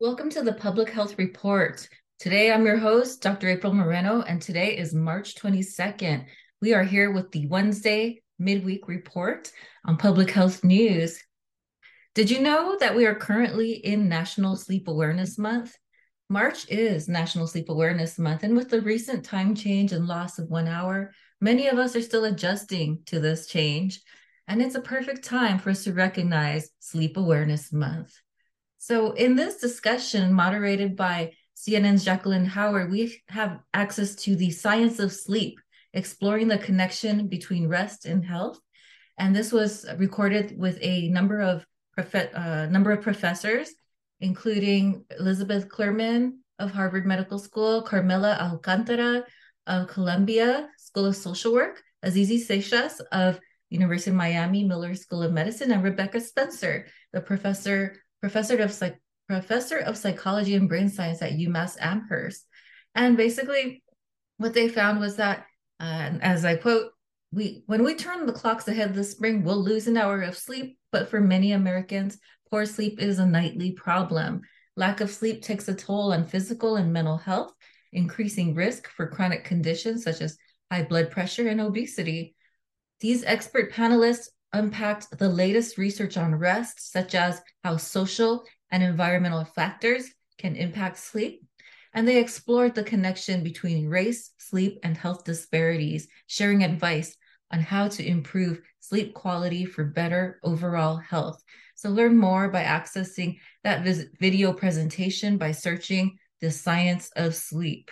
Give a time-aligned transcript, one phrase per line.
[0.00, 1.88] Welcome to the Public Health Report.
[2.20, 3.48] Today I'm your host, Dr.
[3.48, 6.24] April Moreno, and today is March 22nd.
[6.62, 9.50] We are here with the Wednesday midweek report
[9.84, 11.20] on public health news.
[12.14, 15.76] Did you know that we are currently in National Sleep Awareness Month?
[16.30, 20.48] March is National Sleep Awareness Month, and with the recent time change and loss of
[20.48, 21.10] one hour,
[21.40, 24.00] many of us are still adjusting to this change,
[24.46, 28.14] and it's a perfect time for us to recognize Sleep Awareness Month.
[28.78, 35.00] So, in this discussion, moderated by CNN's Jacqueline Howard, we have access to the science
[35.00, 35.58] of sleep,
[35.92, 38.60] exploring the connection between rest and health.
[39.18, 43.70] And this was recorded with a number of prof- uh, number of professors,
[44.20, 49.24] including Elizabeth Klerman of Harvard Medical School, Carmela Alcantara
[49.66, 53.40] of Columbia School of Social Work, Azizi Seixas of
[53.70, 58.98] University of Miami Miller School of Medicine, and Rebecca Spencer, the professor professor of psych
[59.28, 62.46] professor of psychology and brain science at UMass Amherst.
[62.94, 63.82] And basically,
[64.38, 65.44] what they found was that,
[65.78, 66.92] uh, as I quote,
[67.30, 70.78] we when we turn the clocks ahead this spring, we'll lose an hour of sleep.
[70.90, 72.18] But for many Americans,
[72.50, 74.40] poor sleep is a nightly problem.
[74.76, 77.52] Lack of sleep takes a toll on physical and mental health,
[77.92, 80.38] increasing risk for chronic conditions such as
[80.70, 82.34] high blood pressure and obesity.
[83.00, 89.44] These expert panelists unpacked the latest research on rest, such as how social and environmental
[89.44, 90.06] factors
[90.38, 91.42] can impact sleep.
[91.94, 97.16] And they explored the connection between race, sleep, and health disparities, sharing advice
[97.50, 101.42] on how to improve sleep quality for better overall health.
[101.74, 103.86] So, learn more by accessing that
[104.20, 107.90] video presentation by searching the science of sleep.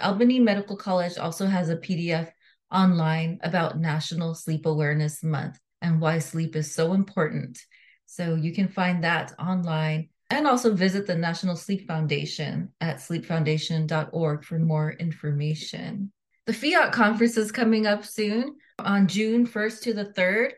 [0.00, 2.30] Albany Medical College also has a PDF
[2.70, 7.58] online about National Sleep Awareness Month and why sleep is so important.
[8.06, 14.44] So you can find that online and also visit the National Sleep Foundation at sleepfoundation.org
[14.44, 16.12] for more information.
[16.46, 20.52] The PHIAT conference is coming up soon on June 1st to the 3rd,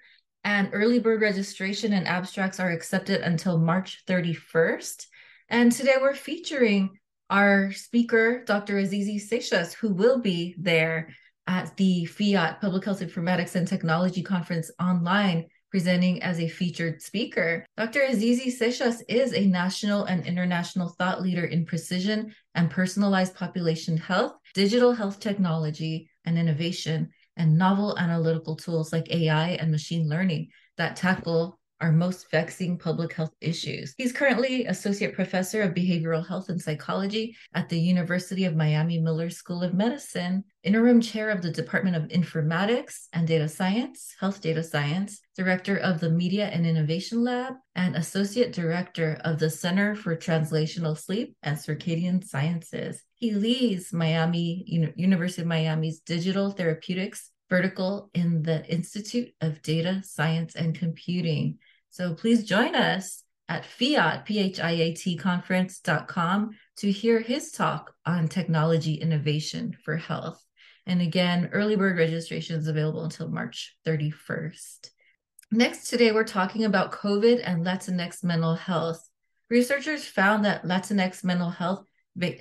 [0.45, 5.07] and early bird registration and abstracts are accepted until March 31st.
[5.49, 6.91] And today we're featuring
[7.29, 8.75] our speaker, Dr.
[8.75, 11.15] Azizi Seixas, who will be there
[11.51, 17.67] at the PHIAT Public Health Informatics and Technology Conference online, presenting as a featured speaker.
[17.77, 18.03] Dr.
[18.03, 24.35] Azizi Seixas is a national and international thought leader in precision and personalized population health,
[24.55, 30.95] digital health technology and innovation, and novel analytical tools like AI and machine learning that
[30.95, 33.93] tackle our most vexing public health issues.
[33.99, 39.31] He's currently Associate Professor of Behavioral Health and Psychology at the University of Miami Miller
[39.31, 44.63] School of Medicine, Interim Chair of the Department of Informatics and Data Science, Health Data
[44.63, 50.15] Science, Director of the Media and Innovation Lab, and Associate Director of the Center for
[50.15, 53.03] Translational Sleep and Circadian Sciences.
[53.15, 54.63] He leads Miami
[54.97, 61.59] University of Miami's Digital Therapeutics vertical in the Institute of Data Science and Computing.
[61.89, 69.75] So please join us at PHIAT, P-H-I-A-T conference.com to hear his talk on technology innovation
[69.85, 70.45] for health.
[70.87, 74.91] And again, early bird registration is available until March 31st.
[75.53, 79.09] Next, today we're talking about COVID and Latinx mental health.
[79.49, 81.85] Researchers found that Latinx mental health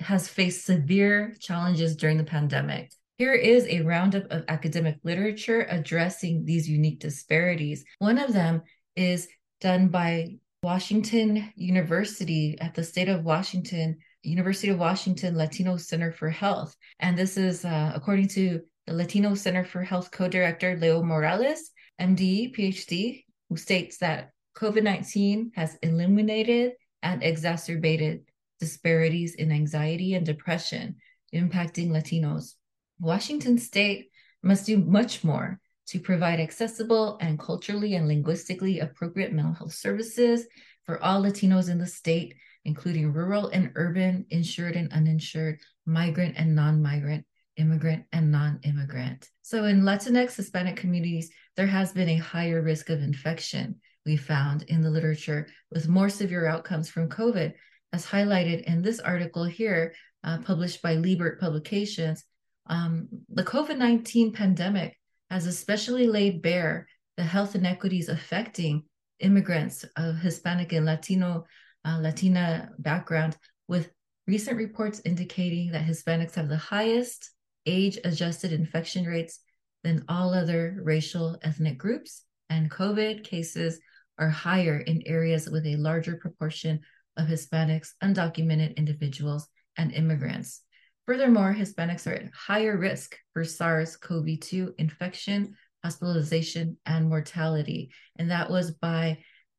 [0.00, 2.92] has faced severe challenges during the pandemic.
[3.18, 7.84] Here is a roundup of academic literature addressing these unique disparities.
[7.98, 8.62] One of them
[8.96, 9.28] is
[9.60, 16.30] done by Washington University at the state of Washington, University of Washington Latino Center for
[16.30, 16.76] Health.
[16.98, 21.70] And this is uh, according to the Latino Center for Health co director Leo Morales,
[22.00, 26.72] MD, PhD, who states that COVID 19 has eliminated
[27.02, 28.22] and exacerbated
[28.58, 30.96] disparities in anxiety and depression
[31.34, 32.54] impacting Latinos.
[32.98, 34.10] Washington state
[34.42, 40.46] must do much more to provide accessible and culturally and linguistically appropriate mental health services
[40.84, 42.34] for all Latinos in the state,
[42.64, 47.24] including rural and urban, insured and uninsured, migrant and non migrant,
[47.56, 49.28] immigrant and non immigrant.
[49.42, 54.62] So, in Latinx Hispanic communities, there has been a higher risk of infection, we found
[54.64, 57.52] in the literature, with more severe outcomes from COVID,
[57.92, 62.24] as highlighted in this article here, uh, published by Liebert Publications.
[62.66, 64.96] Um, the COVID 19 pandemic
[65.30, 68.84] has especially laid bare the health inequities affecting
[69.20, 71.44] immigrants of Hispanic and Latino,
[71.84, 73.36] uh, Latina background,
[73.68, 73.90] with
[74.26, 77.30] recent reports indicating that Hispanics have the highest
[77.66, 79.40] age adjusted infection rates
[79.82, 83.80] than all other racial ethnic groups, and COVID cases
[84.18, 86.80] are higher in areas with a larger proportion
[87.16, 90.62] of Hispanics, undocumented individuals, and immigrants.
[91.06, 97.90] Furthermore, Hispanics are at higher risk for SARS CoV 2 infection, hospitalization, and mortality.
[98.16, 99.18] And that was by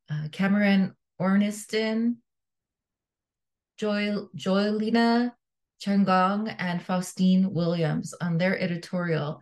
[0.09, 2.18] uh, Cameron Ormiston,
[3.77, 5.33] Joy, Joylina
[5.79, 9.41] Changong, and Faustine Williams on their editorial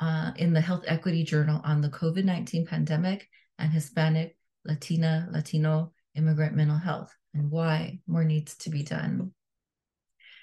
[0.00, 3.28] uh, in the Health Equity Journal on the COVID 19 pandemic
[3.58, 9.32] and Hispanic, Latina, Latino immigrant mental health and why more needs to be done.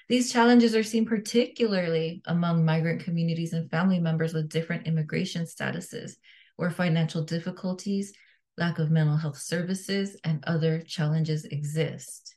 [0.08, 6.12] These challenges are seen particularly among migrant communities and family members with different immigration statuses,
[6.56, 8.12] where financial difficulties,
[8.58, 12.36] lack of mental health services, and other challenges exist.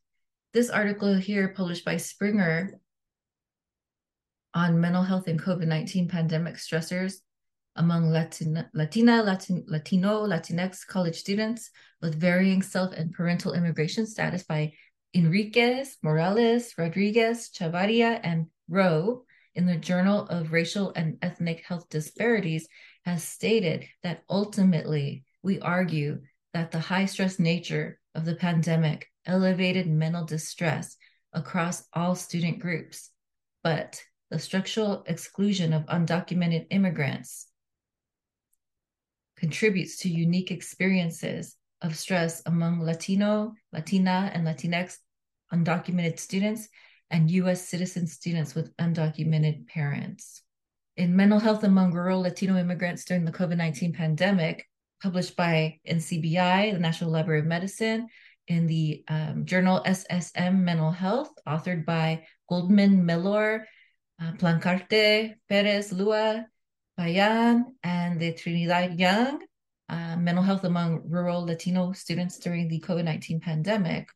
[0.53, 2.79] This article here, published by Springer
[4.53, 7.15] on mental health and COVID 19 pandemic stressors
[7.75, 11.71] among Latina, Latina Latin, Latino, Latinx college students
[12.01, 14.71] with varying self and parental immigration status by
[15.13, 19.23] Enriquez, Morales, Rodriguez, Chavarria, and Rowe
[19.55, 22.67] in the Journal of Racial and Ethnic Health Disparities
[23.05, 26.19] has stated that ultimately we argue
[26.53, 30.97] that the high stress nature of the pandemic elevated mental distress
[31.33, 33.11] across all student groups,
[33.63, 34.01] but
[34.31, 37.47] the structural exclusion of undocumented immigrants
[39.37, 44.97] contributes to unique experiences of stress among Latino, Latina, and Latinx
[45.53, 46.67] undocumented students
[47.11, 50.41] and US citizen students with undocumented parents.
[50.97, 54.65] In Mental Health Among Rural Latino Immigrants During the COVID 19 Pandemic,
[55.01, 58.07] published by NCBI, the National Library of Medicine,
[58.47, 63.67] in the um, journal SSM Mental Health, authored by Goldman Mellor,
[64.21, 66.45] uh, Plancarte, Perez Lua,
[66.97, 69.41] Payan, and the Trinidad Young,
[69.89, 74.09] uh, Mental Health Among Rural Latino Students During the COVID 19 Pandemic,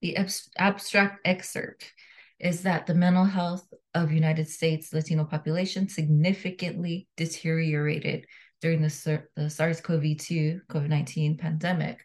[0.00, 0.16] the
[0.58, 1.92] abstract excerpt
[2.38, 8.26] is that the mental health of United States Latino population significantly deteriorated
[8.60, 12.04] during the, the SARS-CoV-2 COVID-19 pandemic,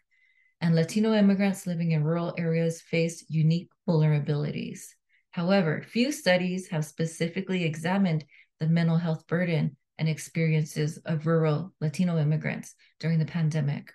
[0.60, 4.86] and Latino immigrants living in rural areas face unique vulnerabilities.
[5.30, 8.24] However, few studies have specifically examined
[8.60, 13.92] the mental health burden and experiences of rural Latino immigrants during the pandemic.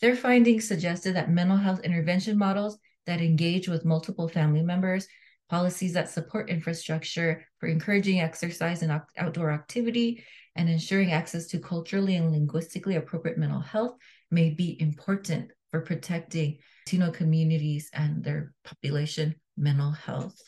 [0.00, 5.08] Their findings suggested that mental health intervention models that engage with multiple family members,
[5.48, 10.24] policies that support infrastructure for encouraging exercise and outdoor activity,
[10.56, 13.96] and ensuring access to culturally and linguistically appropriate mental health
[14.30, 20.40] may be important for protecting Latino communities and their population mental health.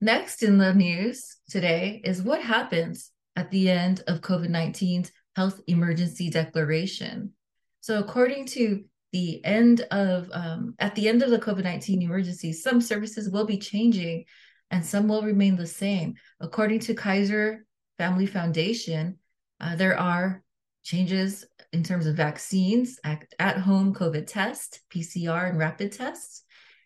[0.00, 5.60] Next in the news today is what happens at the end of COVID 19's health
[5.66, 7.32] emergency declaration.
[7.80, 8.84] So, according to
[9.16, 13.56] the end of um, at the end of the covid-19 emergency some services will be
[13.56, 14.26] changing
[14.70, 16.16] and some will remain the same.
[16.38, 17.64] According to kaiser
[17.96, 19.16] family foundation
[19.58, 20.42] uh, there are
[20.82, 26.42] changes in terms of vaccines at, home covid test pcr and rapid tests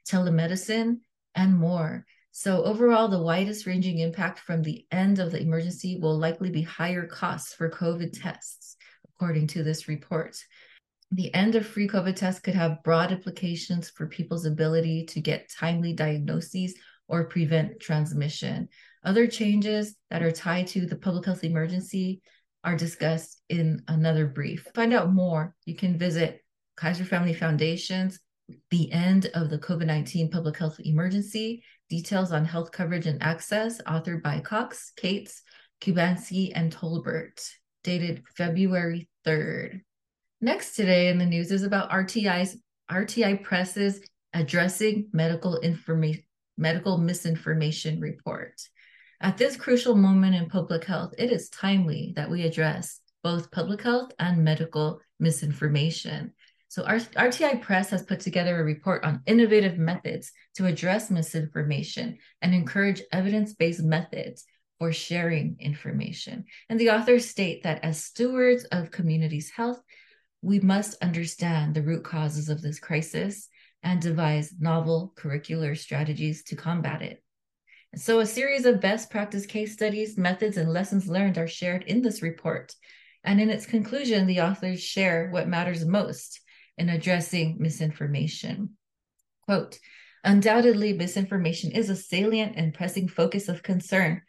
[0.09, 0.99] telemedicine
[1.35, 2.07] and more.
[2.31, 6.63] So overall the widest ranging impact from the end of the emergency will likely be
[6.63, 8.77] higher costs for covid tests
[9.17, 10.37] according to this report
[11.11, 15.51] the end of free COVID tests could have broad implications for people's ability to get
[15.51, 16.75] timely diagnoses
[17.09, 18.69] or prevent transmission.
[19.05, 22.23] Other changes that are tied to the public health emergency
[22.63, 24.65] are discussed in another brief.
[24.65, 26.41] To find out more, you can visit
[26.77, 28.21] Kaiser Family Foundation's
[28.71, 33.83] The End of the COVID 19 Public Health Emergency Details on Health Coverage and Access,
[33.83, 35.43] authored by Cox, Kates,
[35.81, 37.41] Cubanski, and Tolbert,
[37.83, 39.81] dated February 3rd.
[40.43, 42.57] Next today in the news is about RTI's
[42.91, 44.01] RTI Press's
[44.33, 46.25] addressing medical information
[46.57, 48.61] medical misinformation report.
[49.21, 53.81] At this crucial moment in public health, it is timely that we address both public
[53.81, 56.33] health and medical misinformation.
[56.69, 62.55] So, RTI Press has put together a report on innovative methods to address misinformation and
[62.55, 64.45] encourage evidence based methods
[64.79, 66.45] for sharing information.
[66.69, 69.81] And the authors state that as stewards of communities' health,
[70.43, 73.49] we must understand the root causes of this crisis
[73.83, 77.23] and devise novel curricular strategies to combat it.
[77.95, 82.03] so, a series of best practice case studies, methods, and lessons learned are shared in
[82.03, 82.75] this report.
[83.25, 86.41] And in its conclusion, the authors share what matters most
[86.79, 88.77] in addressing misinformation.
[89.43, 89.79] Quote
[90.25, 94.23] Undoubtedly, misinformation is a salient and pressing focus of concern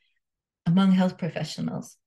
[0.66, 1.98] among health professionals.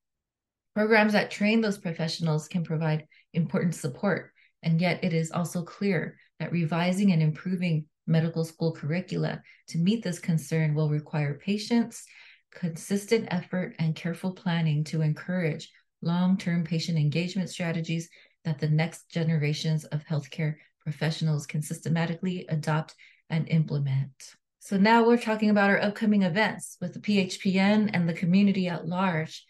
[0.75, 6.17] Programs that train those professionals can provide important support, and yet it is also clear
[6.39, 12.05] that revising and improving medical school curricula to meet this concern will require patience,
[12.53, 15.71] consistent effort, and careful planning to encourage
[16.03, 18.09] long term patient engagement strategies
[18.45, 22.95] that the next generations of healthcare professionals can systematically adopt
[23.31, 24.13] and implement.
[24.61, 28.87] So now we're talking about our upcoming events with the PHPN and the community at
[28.87, 29.45] large.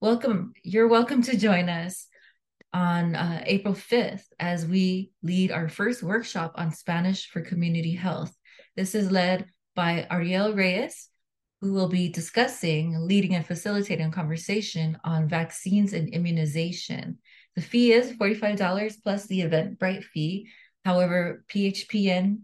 [0.00, 0.54] Welcome.
[0.62, 2.06] You're welcome to join us
[2.72, 8.34] on uh, April 5th as we lead our first workshop on Spanish for community health.
[8.76, 11.08] This is led by Ariel Reyes,
[11.60, 17.18] who will be discussing, leading, and facilitating a conversation on vaccines and immunization.
[17.54, 20.48] The fee is $45 plus the Eventbrite fee.
[20.84, 22.40] However, PHPN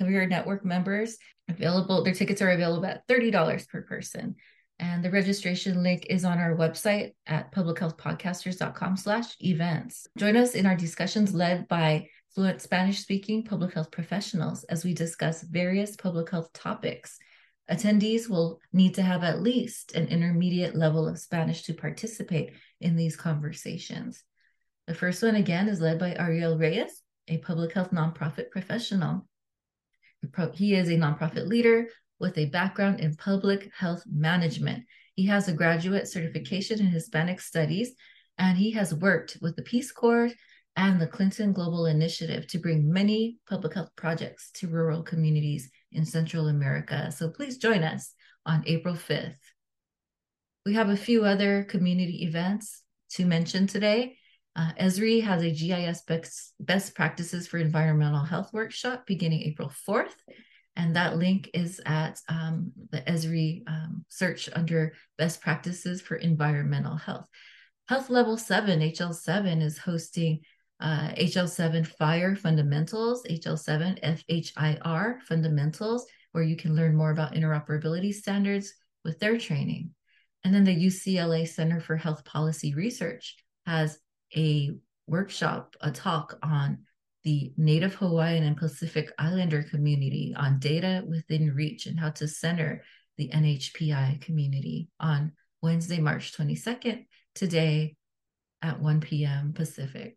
[0.00, 1.16] Career Network members
[1.48, 4.36] available, their tickets are available at $30 per person.
[4.80, 10.06] And the registration link is on our website at publichealthpodcasters.com slash events.
[10.16, 14.94] Join us in our discussions led by fluent Spanish speaking public health professionals as we
[14.94, 17.18] discuss various public health topics.
[17.70, 22.96] Attendees will need to have at least an intermediate level of Spanish to participate in
[22.96, 24.24] these conversations.
[24.86, 29.28] The first one, again, is led by Ariel Reyes, a public health nonprofit professional.
[30.54, 31.88] He is a nonprofit leader
[32.20, 34.84] with a background in public health management.
[35.14, 37.92] He has a graduate certification in Hispanic studies,
[38.38, 40.30] and he has worked with the Peace Corps
[40.76, 46.04] and the Clinton Global Initiative to bring many public health projects to rural communities in
[46.04, 47.10] Central America.
[47.10, 48.14] So please join us
[48.46, 49.34] on April 5th.
[50.64, 54.16] We have a few other community events to mention today.
[54.56, 60.14] Uh, Esri has a GIS best, best practices for environmental health workshop beginning April 4th.
[60.80, 66.96] And that link is at um, the Esri um, search under best practices for environmental
[66.96, 67.26] health.
[67.86, 70.40] Health Level 7, HL7, is hosting
[70.80, 78.72] uh, HL7 FHIR Fundamentals, HL7 FHIR Fundamentals, where you can learn more about interoperability standards
[79.04, 79.90] with their training.
[80.44, 83.98] And then the UCLA Center for Health Policy Research has
[84.34, 84.70] a
[85.06, 86.86] workshop, a talk on
[87.24, 92.82] the Native Hawaiian and Pacific Islander community on data within reach and how to center
[93.18, 97.96] the NHPI community on Wednesday, March 22nd, today
[98.62, 99.52] at 1 p.m.
[99.52, 100.16] Pacific.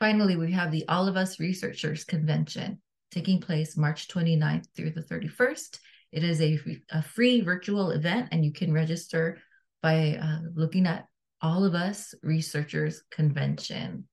[0.00, 5.02] Finally, we have the All of Us Researchers Convention taking place March 29th through the
[5.02, 5.78] 31st.
[6.10, 6.58] It is a,
[6.90, 9.38] a free virtual event, and you can register
[9.82, 11.06] by uh, looking at
[11.40, 14.08] All of Us Researchers Convention.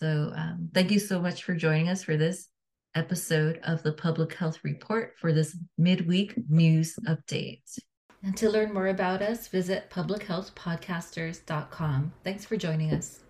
[0.00, 2.48] So, um, thank you so much for joining us for this
[2.94, 7.78] episode of the Public Health Report for this midweek news update.
[8.22, 12.12] And to learn more about us, visit publichealthpodcasters.com.
[12.24, 13.20] Thanks for joining us.